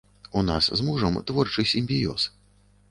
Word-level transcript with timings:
У 0.39 0.41
нас 0.47 0.69
з 0.79 0.87
мужам 0.87 1.21
творчы 1.31 1.69
сімбіёз. 1.75 2.29